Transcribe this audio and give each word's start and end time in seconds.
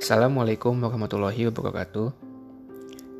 Assalamualaikum 0.00 0.80
warahmatullahi 0.80 1.52
wabarakatuh. 1.52 2.08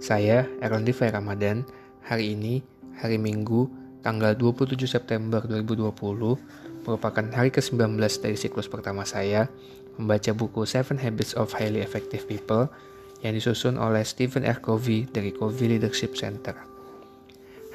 Saya 0.01 0.49
Erlon 0.65 0.89
Divai 0.89 1.13
Ramadan. 1.13 1.61
Hari 2.09 2.33
ini, 2.33 2.65
hari 2.97 3.21
Minggu, 3.21 3.69
tanggal 4.01 4.33
27 4.33 4.89
September 4.89 5.45
2020, 5.45 5.93
merupakan 6.89 7.25
hari 7.37 7.53
ke-19 7.53 8.01
dari 8.01 8.33
siklus 8.33 8.65
pertama 8.65 9.05
saya 9.05 9.53
membaca 10.01 10.33
buku 10.33 10.65
Seven 10.65 10.97
Habits 10.97 11.37
of 11.37 11.53
Highly 11.53 11.85
Effective 11.85 12.25
People 12.25 12.73
yang 13.21 13.37
disusun 13.37 13.77
oleh 13.77 14.01
Stephen 14.01 14.49
R. 14.49 14.57
Covey 14.65 15.05
dari 15.05 15.37
Covey 15.37 15.77
Leadership 15.77 16.17
Center. 16.17 16.57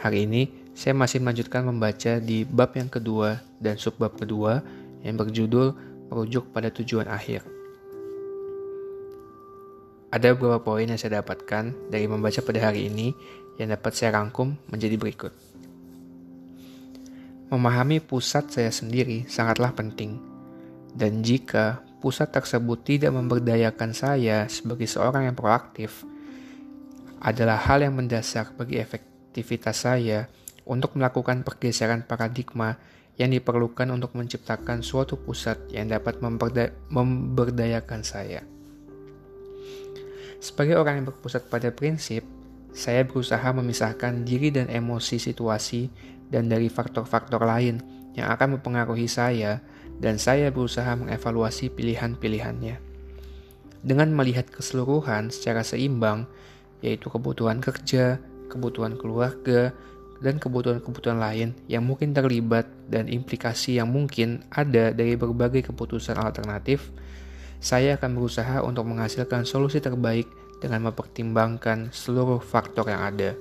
Hari 0.01 0.25
ini, 0.25 0.49
saya 0.73 0.97
masih 0.97 1.21
melanjutkan 1.21 1.61
membaca 1.61 2.17
di 2.17 2.41
bab 2.41 2.73
yang 2.73 2.89
kedua 2.89 3.37
dan 3.61 3.77
subbab 3.77 4.17
kedua 4.17 4.65
yang 5.05 5.13
berjudul 5.13 5.93
Merujuk 6.09 6.49
pada 6.49 6.73
Tujuan 6.73 7.05
Akhir. 7.05 7.64
Ada 10.15 10.31
beberapa 10.31 10.63
poin 10.63 10.87
yang 10.87 10.95
saya 10.95 11.19
dapatkan 11.19 11.91
dari 11.91 12.07
membaca 12.07 12.39
pada 12.39 12.71
hari 12.71 12.87
ini 12.87 13.11
yang 13.59 13.67
dapat 13.75 13.91
saya 13.99 14.15
rangkum 14.15 14.55
menjadi 14.71 14.95
berikut. 14.95 15.35
Memahami 17.51 17.99
pusat 17.99 18.47
saya 18.47 18.71
sendiri 18.71 19.27
sangatlah 19.27 19.75
penting, 19.75 20.15
dan 20.95 21.19
jika 21.19 21.83
pusat 21.99 22.31
tersebut 22.31 22.87
tidak 22.87 23.11
memberdayakan 23.11 23.91
saya 23.91 24.47
sebagai 24.47 24.87
seorang 24.87 25.27
yang 25.27 25.35
proaktif, 25.35 26.07
adalah 27.19 27.59
hal 27.67 27.83
yang 27.83 27.99
mendasar 27.99 28.55
bagi 28.55 28.79
efektivitas 28.79 29.83
saya 29.83 30.31
untuk 30.63 30.95
melakukan 30.95 31.43
pergeseran 31.43 32.07
paradigma 32.07 32.79
yang 33.19 33.35
diperlukan 33.35 33.91
untuk 33.91 34.15
menciptakan 34.15 34.79
suatu 34.79 35.19
pusat 35.19 35.59
yang 35.75 35.91
dapat 35.91 36.23
memberdayakan 36.23 37.99
saya. 38.07 38.54
Sebagai 40.45 40.77
orang 40.77 41.01
yang 41.01 41.07
berpusat 41.09 41.49
pada 41.49 41.73
prinsip, 41.73 42.21
saya 42.69 43.01
berusaha 43.01 43.49
memisahkan 43.49 44.21
diri 44.21 44.53
dan 44.53 44.69
emosi 44.69 45.17
situasi 45.17 45.89
dan 46.29 46.45
dari 46.45 46.69
faktor-faktor 46.69 47.41
lain 47.41 47.81
yang 48.13 48.29
akan 48.29 48.61
mempengaruhi 48.61 49.09
saya 49.09 49.57
dan 49.97 50.21
saya 50.21 50.53
berusaha 50.53 50.93
mengevaluasi 50.93 51.73
pilihan-pilihannya. 51.73 52.77
Dengan 53.81 54.13
melihat 54.13 54.45
keseluruhan 54.53 55.33
secara 55.33 55.65
seimbang, 55.65 56.29
yaitu 56.85 57.09
kebutuhan 57.09 57.57
kerja, 57.57 58.21
kebutuhan 58.45 59.01
keluarga, 59.01 59.73
dan 60.21 60.37
kebutuhan-kebutuhan 60.37 61.25
lain 61.25 61.57
yang 61.65 61.89
mungkin 61.89 62.13
terlibat 62.13 62.69
dan 62.85 63.09
implikasi 63.09 63.81
yang 63.81 63.89
mungkin 63.89 64.45
ada 64.53 64.93
dari 64.93 65.17
berbagai 65.17 65.73
keputusan 65.73 66.21
alternatif, 66.21 66.93
saya 67.65 67.97
akan 67.97 68.13
berusaha 68.13 68.61
untuk 68.61 68.85
menghasilkan 68.85 69.41
solusi 69.41 69.81
terbaik 69.81 70.29
dengan 70.61 70.85
mempertimbangkan 70.85 71.89
seluruh 71.89 72.37
faktor 72.37 72.85
yang 72.93 73.01
ada. 73.01 73.33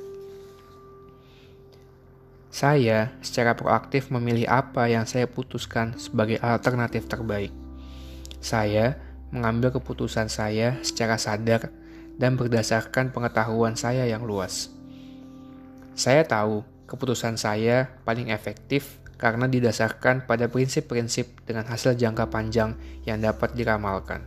Saya 2.49 3.13
secara 3.21 3.53
proaktif 3.53 4.09
memilih 4.09 4.49
apa 4.49 4.89
yang 4.89 5.05
saya 5.05 5.29
putuskan 5.29 6.01
sebagai 6.01 6.41
alternatif 6.41 7.05
terbaik. 7.05 7.53
Saya 8.41 8.97
mengambil 9.29 9.77
keputusan 9.77 10.33
saya 10.33 10.81
secara 10.81 11.21
sadar 11.21 11.69
dan 12.17 12.41
berdasarkan 12.41 13.13
pengetahuan 13.13 13.77
saya 13.77 14.09
yang 14.09 14.25
luas. 14.25 14.73
Saya 15.93 16.25
tahu 16.25 16.65
keputusan 16.89 17.37
saya 17.37 17.93
paling 18.09 18.33
efektif 18.33 19.04
karena 19.15 19.47
didasarkan 19.47 20.27
pada 20.27 20.51
prinsip-prinsip 20.51 21.47
dengan 21.47 21.67
hasil 21.71 21.95
jangka 21.95 22.29
panjang 22.29 22.75
yang 23.07 23.23
dapat 23.23 23.55
diramalkan. 23.55 24.27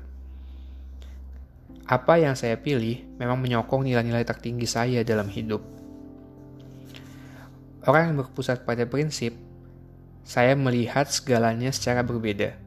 Apa 1.88 2.20
yang 2.20 2.36
saya 2.36 2.60
pilih 2.60 3.04
memang 3.16 3.40
menyokong 3.40 3.88
nilai-nilai 3.88 4.28
tertinggi 4.28 4.68
saya 4.68 5.08
dalam 5.08 5.32
hidup. 5.32 5.64
Orang 7.88 8.12
yang 8.12 8.18
berpusat 8.20 8.68
pada 8.68 8.84
prinsip, 8.84 9.32
saya 10.28 10.52
melihat 10.60 11.08
segalanya 11.08 11.72
secara 11.72 12.04
berbeda. 12.04 12.60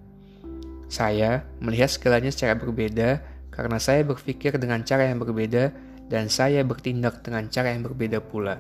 Saya 0.88 1.44
melihat 1.60 1.92
segalanya 1.92 2.32
secara 2.32 2.56
berbeda 2.56 3.20
karena 3.52 3.76
saya 3.76 4.00
berpikir 4.08 4.56
dengan 4.56 4.80
cara 4.80 5.04
yang 5.12 5.20
berbeda 5.20 5.68
dan 6.08 6.32
saya 6.32 6.64
bertindak 6.64 7.20
dengan 7.20 7.52
cara 7.52 7.76
yang 7.76 7.84
berbeda 7.84 8.24
pula. 8.24 8.56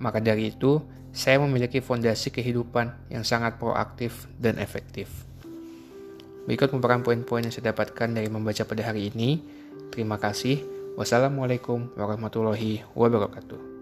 Maka 0.00 0.24
dari 0.24 0.56
itu, 0.56 0.80
saya 1.16 1.40
memiliki 1.40 1.80
fondasi 1.80 2.28
kehidupan 2.28 3.08
yang 3.08 3.24
sangat 3.24 3.56
proaktif 3.56 4.28
dan 4.36 4.60
efektif. 4.60 5.08
Berikut 6.44 6.70
merupakan 6.76 7.00
poin-poin 7.00 7.40
yang 7.40 7.50
saya 7.50 7.72
dapatkan 7.72 8.12
dari 8.12 8.28
membaca 8.28 8.62
pada 8.68 8.84
hari 8.84 9.08
ini. 9.08 9.40
Terima 9.90 10.20
kasih. 10.20 10.60
Wassalamualaikum 11.00 11.96
warahmatullahi 11.96 12.84
wabarakatuh. 12.92 13.75